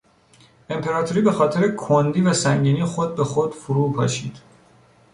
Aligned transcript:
امپراتوری 0.69 1.21
به 1.21 1.31
خاطر 1.31 1.71
کندی 1.75 2.21
و 2.21 2.33
سنگینی 2.33 2.85
خود 2.85 3.15
به 3.15 3.23
خود 3.23 3.53
فرو 3.53 3.91
پاشید. 3.91 4.37